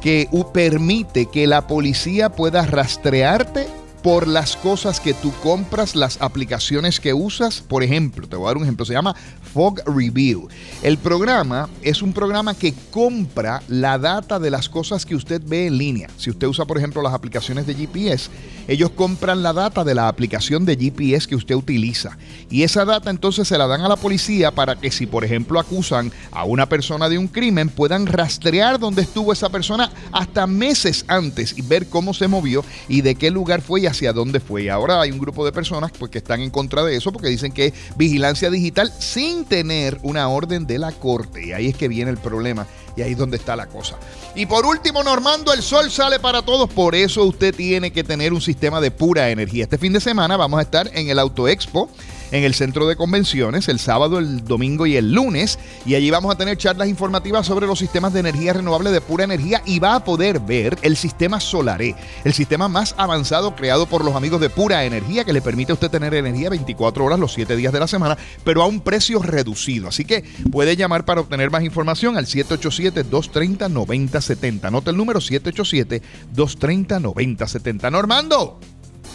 que 0.00 0.28
permite 0.52 1.26
que 1.26 1.46
la 1.46 1.66
policía 1.66 2.30
pueda 2.30 2.66
rastrearte 2.66 3.68
por 4.02 4.26
las 4.26 4.56
cosas 4.56 4.98
que 4.98 5.14
tú 5.14 5.32
compras, 5.42 5.94
las 5.94 6.20
aplicaciones 6.20 6.98
que 6.98 7.14
usas. 7.14 7.60
Por 7.60 7.82
ejemplo, 7.82 8.28
te 8.28 8.36
voy 8.36 8.46
a 8.46 8.48
dar 8.48 8.56
un 8.56 8.64
ejemplo, 8.64 8.84
se 8.84 8.94
llama 8.94 9.14
Fog 9.52 9.82
Review. 9.86 10.48
El 10.82 10.98
programa 10.98 11.68
es 11.82 12.02
un 12.02 12.12
programa 12.12 12.54
que 12.54 12.74
compra 12.90 13.62
la 13.68 13.98
data 13.98 14.38
de 14.38 14.50
las 14.50 14.68
cosas 14.68 15.04
que 15.04 15.14
usted 15.14 15.42
ve 15.44 15.66
en 15.66 15.78
línea. 15.78 16.08
Si 16.16 16.30
usted 16.30 16.46
usa, 16.46 16.64
por 16.64 16.78
ejemplo, 16.78 17.02
las 17.02 17.14
aplicaciones 17.14 17.66
de 17.66 17.74
GPS, 17.74 18.30
ellos 18.68 18.90
compran 18.90 19.42
la 19.42 19.52
data 19.52 19.84
de 19.84 19.94
la 19.94 20.08
aplicación 20.08 20.64
de 20.64 20.76
GPS 20.76 21.26
que 21.28 21.36
usted 21.36 21.54
utiliza. 21.54 22.16
Y 22.50 22.62
esa 22.62 22.84
data 22.84 23.10
entonces 23.10 23.48
se 23.48 23.58
la 23.58 23.66
dan 23.66 23.82
a 23.82 23.88
la 23.88 23.96
policía 23.96 24.50
para 24.50 24.76
que 24.76 24.90
si, 24.90 25.06
por 25.06 25.24
ejemplo, 25.24 25.60
acusan 25.60 26.12
a 26.30 26.44
una 26.44 26.68
persona 26.68 27.08
de 27.08 27.18
un 27.18 27.28
crimen, 27.28 27.68
puedan 27.68 28.06
rastrear 28.06 28.78
dónde 28.78 29.02
estuvo 29.02 29.32
esa 29.32 29.50
persona 29.50 29.90
hasta 30.12 30.46
meses 30.46 31.04
antes 31.08 31.56
y 31.56 31.62
ver 31.62 31.88
cómo 31.88 32.14
se 32.14 32.28
movió 32.28 32.64
y 32.88 33.00
de 33.00 33.14
qué 33.14 33.30
lugar 33.30 33.62
fue 33.62 33.82
y 33.82 33.86
hacia 33.86 34.12
dónde 34.12 34.40
fue. 34.40 34.70
Ahora 34.70 35.00
hay 35.00 35.10
un 35.10 35.18
grupo 35.18 35.44
de 35.44 35.52
personas 35.52 35.92
pues, 35.98 36.10
que 36.10 36.18
están 36.18 36.40
en 36.40 36.50
contra 36.50 36.82
de 36.84 36.96
eso 36.96 37.12
porque 37.12 37.28
dicen 37.28 37.52
que 37.52 37.66
es 37.66 37.74
vigilancia 37.96 38.50
digital 38.50 38.92
sin 38.98 39.41
tener 39.44 39.98
una 40.02 40.28
orden 40.28 40.66
de 40.66 40.78
la 40.78 40.92
corte. 40.92 41.46
Y 41.46 41.52
ahí 41.52 41.68
es 41.68 41.76
que 41.76 41.88
viene 41.88 42.10
el 42.10 42.18
problema. 42.18 42.66
Y 42.96 43.02
ahí 43.02 43.12
es 43.12 43.18
donde 43.18 43.36
está 43.36 43.56
la 43.56 43.66
cosa. 43.66 43.96
Y 44.34 44.46
por 44.46 44.66
último, 44.66 45.02
Normando, 45.02 45.52
el 45.52 45.62
sol 45.62 45.90
sale 45.90 46.20
para 46.20 46.42
todos. 46.42 46.68
Por 46.70 46.94
eso 46.94 47.24
usted 47.24 47.54
tiene 47.54 47.90
que 47.90 48.04
tener 48.04 48.32
un 48.32 48.40
sistema 48.40 48.80
de 48.80 48.90
pura 48.90 49.30
energía. 49.30 49.64
Este 49.64 49.78
fin 49.78 49.92
de 49.92 50.00
semana 50.00 50.36
vamos 50.36 50.58
a 50.58 50.62
estar 50.62 50.90
en 50.92 51.08
el 51.08 51.18
Auto 51.18 51.48
Expo 51.48 51.88
en 52.32 52.42
el 52.44 52.54
centro 52.54 52.88
de 52.88 52.96
convenciones 52.96 53.68
el 53.68 53.78
sábado, 53.78 54.18
el 54.18 54.42
domingo 54.44 54.86
y 54.86 54.96
el 54.96 55.12
lunes. 55.12 55.60
Y 55.86 55.94
allí 55.94 56.10
vamos 56.10 56.34
a 56.34 56.38
tener 56.38 56.56
charlas 56.56 56.88
informativas 56.88 57.46
sobre 57.46 57.68
los 57.68 57.78
sistemas 57.78 58.12
de 58.12 58.18
energía 58.20 58.54
renovable 58.54 58.90
de 58.90 59.00
pura 59.00 59.22
energía 59.24 59.62
y 59.64 59.78
va 59.78 59.94
a 59.94 60.04
poder 60.04 60.40
ver 60.40 60.76
el 60.82 60.96
sistema 60.96 61.38
Solaré, 61.38 61.94
el 62.24 62.32
sistema 62.32 62.66
más 62.68 62.96
avanzado 62.98 63.54
creado 63.54 63.86
por 63.86 64.04
los 64.04 64.16
amigos 64.16 64.40
de 64.40 64.50
pura 64.50 64.84
energía 64.84 65.22
que 65.24 65.32
le 65.32 65.40
permite 65.42 65.70
a 65.72 65.74
usted 65.74 65.90
tener 65.90 66.14
energía 66.14 66.50
24 66.50 67.04
horas 67.04 67.20
los 67.20 67.32
7 67.32 67.54
días 67.54 67.72
de 67.72 67.78
la 67.80 67.86
semana, 67.86 68.16
pero 68.44 68.62
a 68.62 68.66
un 68.66 68.80
precio 68.80 69.20
reducido. 69.20 69.88
Así 69.88 70.04
que 70.04 70.24
puede 70.50 70.74
llamar 70.76 71.04
para 71.04 71.20
obtener 71.20 71.50
más 71.50 71.62
información 71.62 72.16
al 72.16 72.24
787-230-9070. 72.26 74.64
Anota 74.64 74.90
el 74.90 74.96
número 74.96 75.20
787-230-9070. 75.20 77.92
Normando. 77.92 78.58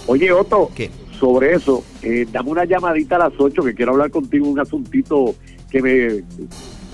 Oye, 0.06 0.32
Otto, 0.32 0.70
¿Qué? 0.76 0.92
Sobre 1.20 1.54
eso, 1.54 1.84
eh, 2.02 2.26
dame 2.32 2.50
una 2.52 2.66
llamadita 2.66 3.16
a 3.16 3.20
las 3.30 3.34
8 3.38 3.64
que 3.64 3.74
quiero 3.74 3.94
hablar 3.94 4.12
contigo 4.12 4.48
un 4.48 4.60
asuntito 4.60 5.36
que 5.70 5.82
me... 5.82 6.24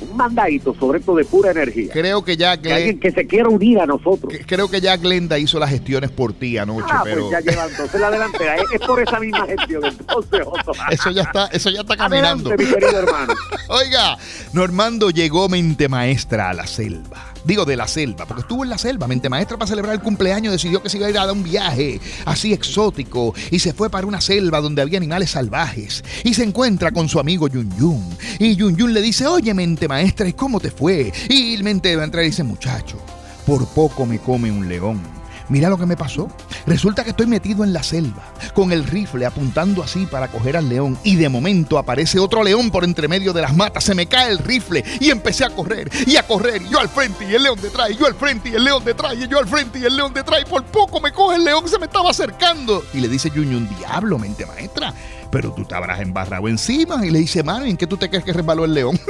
Un 0.09 0.17
mandadito 0.17 0.73
sobre 0.77 0.99
esto 0.99 1.15
de 1.15 1.23
pura 1.23 1.51
energía. 1.51 1.93
Creo 1.93 2.25
que 2.25 2.35
ya 2.35 2.57
Que 2.57 2.73
alguien 2.73 2.99
que 2.99 3.11
se 3.11 3.25
quiera 3.25 3.47
unir 3.47 3.79
a 3.79 3.85
nosotros. 3.85 4.33
que- 4.33 4.43
creo 4.45 4.69
que 4.69 4.81
ya 4.81 4.97
Glenda 4.97 5.37
hizo 5.39 5.59
las 5.59 5.69
gestiones 5.69 6.11
por 6.11 6.33
ti 6.33 6.57
anoche, 6.57 6.87
ah, 6.89 7.01
pero 7.05 7.29
pues 7.29 7.31
ya 7.31 7.39
lleva 7.51 7.67
entonces 7.69 8.01
la 8.01 8.11
delantera. 8.11 8.55
Es, 8.57 8.63
es 8.73 8.79
por 8.81 9.01
esa 9.01 9.17
misma 9.21 9.45
gestión. 9.45 9.85
Entonces, 9.85 10.41
Otto. 10.45 10.71
eso 10.91 11.11
ya 11.11 11.21
está, 11.21 11.45
eso 11.47 11.69
ya 11.69 11.81
está 11.81 11.95
caminando. 11.95 12.49
Adelante, 12.49 12.65
mi 12.65 12.81
querido 12.81 12.99
hermano. 12.99 13.33
Oiga, 13.69 14.17
Normando 14.51 15.09
llegó 15.09 15.47
mente 15.47 15.87
maestra 15.87 16.49
a 16.49 16.53
la 16.53 16.67
selva. 16.67 17.32
Digo 17.45 17.65
de 17.65 17.75
la 17.75 17.87
selva, 17.87 18.25
porque 18.25 18.41
estuvo 18.41 18.63
en 18.63 18.69
la 18.69 18.77
selva. 18.77 19.07
Mente 19.07 19.29
maestra 19.29 19.57
para 19.57 19.67
celebrar 19.67 19.93
el 19.93 20.01
cumpleaños 20.01 20.53
decidió 20.53 20.81
que 20.81 20.89
se 20.89 20.97
iba 20.97 21.07
a 21.07 21.09
ir 21.09 21.17
a 21.17 21.25
dar 21.25 21.35
un 21.35 21.43
viaje 21.43 21.99
así 22.25 22.53
exótico 22.53 23.33
y 23.51 23.59
se 23.59 23.73
fue 23.73 23.89
para 23.89 24.07
una 24.07 24.21
selva 24.21 24.61
donde 24.61 24.81
había 24.81 24.97
animales 24.97 25.31
salvajes 25.31 26.03
y 26.23 26.33
se 26.33 26.43
encuentra 26.43 26.91
con 26.91 27.09
su 27.09 27.19
amigo 27.19 27.47
Yun 27.47 27.75
Yun. 27.77 28.17
Y 28.39 28.55
Yun 28.55 28.77
Yun 28.77 28.93
le 28.93 29.01
dice, 29.01 29.27
oye 29.27 29.53
mente 29.53 29.87
maestra, 29.87 30.27
¿y 30.27 30.33
cómo 30.33 30.59
te 30.59 30.71
fue? 30.71 31.11
Y 31.29 31.61
mente 31.63 31.97
maestra 31.97 32.21
le 32.21 32.27
dice, 32.27 32.43
muchacho, 32.43 32.97
por 33.45 33.67
poco 33.67 34.05
me 34.05 34.19
come 34.19 34.49
un 34.49 34.69
león. 34.69 35.01
Mira 35.49 35.69
lo 35.69 35.77
que 35.77 35.85
me 35.85 35.97
pasó. 35.97 36.29
Resulta 36.65 37.03
que 37.03 37.09
estoy 37.09 37.27
metido 37.27 37.63
en 37.63 37.73
la 37.73 37.83
selva, 37.83 38.23
con 38.53 38.71
el 38.71 38.85
rifle 38.85 39.25
apuntando 39.25 39.83
así 39.83 40.05
para 40.05 40.29
coger 40.29 40.57
al 40.57 40.69
león, 40.69 40.97
y 41.03 41.15
de 41.15 41.29
momento 41.29 41.77
aparece 41.77 42.19
otro 42.19 42.43
león 42.43 42.71
por 42.71 42.83
entre 42.83 43.07
medio 43.07 43.33
de 43.33 43.41
las 43.41 43.55
matas, 43.55 43.83
se 43.83 43.95
me 43.95 44.07
cae 44.07 44.31
el 44.31 44.39
rifle 44.39 44.83
y 44.99 45.09
empecé 45.09 45.45
a 45.45 45.49
correr 45.49 45.89
y 46.05 46.15
a 46.15 46.25
correr, 46.25 46.61
yo 46.69 46.79
al 46.79 46.89
frente 46.89 47.25
y 47.29 47.33
el 47.33 47.43
león 47.43 47.59
detrás, 47.61 47.91
y 47.91 47.95
yo 47.95 48.05
al 48.05 48.15
frente 48.15 48.49
y 48.49 48.55
el 48.55 48.63
león 48.63 48.83
detrás, 48.83 49.13
y 49.15 49.27
yo 49.27 49.39
al 49.39 49.47
frente 49.47 49.79
y 49.79 49.83
el 49.83 49.95
león 49.95 50.13
detrás, 50.13 50.41
y 50.41 50.45
por 50.45 50.63
poco 50.63 51.01
me 51.01 51.11
coge 51.11 51.35
el 51.35 51.43
león, 51.43 51.67
se 51.67 51.77
me 51.77 51.85
estaba 51.85 52.09
acercando. 52.09 52.83
Y 52.93 52.99
le 52.99 53.07
dice 53.07 53.29
Yuño, 53.29 53.57
un 53.57 53.69
diablo, 53.77 54.17
mente 54.17 54.45
maestra, 54.45 54.93
pero 55.29 55.51
tú 55.51 55.65
te 55.65 55.75
habrás 55.75 55.99
embarrado 55.99 56.47
encima. 56.47 57.05
Y 57.05 57.09
le 57.09 57.19
dice, 57.19 57.43
mano, 57.43 57.65
¿en 57.65 57.77
qué 57.77 57.87
tú 57.87 57.97
te 57.97 58.09
crees 58.09 58.23
que 58.23 58.33
resbaló 58.33 58.65
el 58.65 58.73
león? 58.73 58.99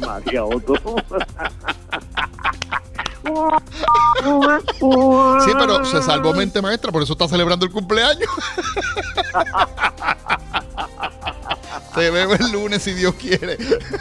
María 0.00 0.44
Otto. 0.44 0.74
Sí, 5.44 5.52
pero 5.58 5.84
se 5.84 6.02
salvó 6.02 6.32
mente 6.32 6.60
maestra, 6.62 6.92
por 6.92 7.02
eso 7.02 7.12
está 7.12 7.28
celebrando 7.28 7.66
el 7.66 7.72
cumpleaños. 7.72 8.28
Te 11.96 12.10
veo 12.10 12.34
el 12.34 12.52
lunes 12.52 12.82
si 12.82 12.92
Dios 12.92 13.14
quiere. 13.14 13.56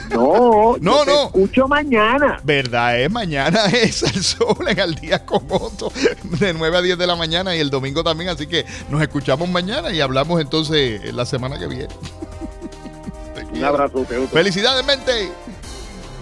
No, 0.10 0.76
No, 0.82 0.98
yo 0.98 1.06
te 1.06 1.12
no. 1.12 1.24
Escucho 1.28 1.68
mañana. 1.68 2.42
Verdad 2.44 3.00
es, 3.00 3.10
mañana 3.10 3.66
es 3.72 4.04
el 4.04 4.22
sol 4.22 4.68
en 4.68 4.78
el 4.80 4.96
día 4.96 5.26
con 5.26 5.46
Otto, 5.50 5.92
de 6.24 6.54
9 6.54 6.78
a 6.78 6.82
10 6.82 6.98
de 6.98 7.08
la 7.08 7.16
mañana 7.16 7.56
y 7.56 7.60
el 7.62 7.70
domingo 7.70 8.04
también, 8.04 8.30
así 8.30 8.48
que 8.48 8.66
nos 8.90 9.02
escuchamos 9.02 9.48
mañana 9.48 9.92
y 9.94 10.02
hablamos 10.02 10.42
entonces 10.42 11.14
la 11.14 11.26
semana 11.26 11.58
que 11.58 11.68
viene. 11.68 11.88
Un 13.54 13.64
abrazo. 13.64 14.06
Felicidades, 14.34 14.86
mente. 14.86 15.32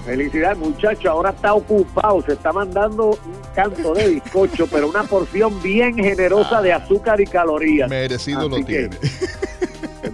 Felicidades, 0.06 0.58
muchacho. 0.58 1.10
Ahora 1.10 1.30
está 1.30 1.54
ocupado. 1.54 2.22
Se 2.24 2.34
está 2.34 2.52
mandando 2.52 3.12
un 3.12 3.18
canto 3.56 3.94
de 3.94 4.08
bizcocho, 4.10 4.68
pero 4.68 4.90
una 4.90 5.04
porción 5.04 5.62
bien 5.62 5.96
generosa 5.96 6.62
de 6.62 6.74
azúcar 6.74 7.22
y 7.22 7.26
calorías. 7.26 7.90
Merecido 7.90 8.50
lo 8.50 8.56
Así 8.58 8.66
tiene. 8.66 8.98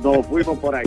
Nos 0.03 0.25
fuimos 0.27 0.58
por 0.60 0.75
ahí. 0.75 0.86